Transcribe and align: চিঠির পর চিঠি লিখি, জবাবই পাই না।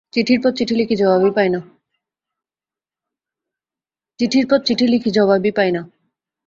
চিঠির 0.13 0.39
পর 0.43 0.51
চিঠি 0.57 0.75
লিখি, 4.97 5.09
জবাবই 5.15 5.51
পাই 5.51 5.71
না। 5.75 5.81